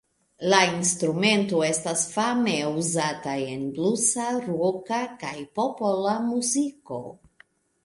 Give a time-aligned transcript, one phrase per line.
[0.51, 7.03] La instrumento estas fame uzata en blusa, roka, kaj popola muziko.